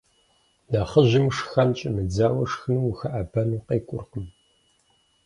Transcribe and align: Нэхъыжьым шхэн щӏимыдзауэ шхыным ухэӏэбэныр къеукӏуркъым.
Нэхъыжьым 0.71 1.27
шхэн 1.35 1.69
щӏимыдзауэ 1.77 2.43
шхыным 2.51 2.83
ухэӏэбэныр 2.89 3.61
къеукӏуркъым. 3.67 4.27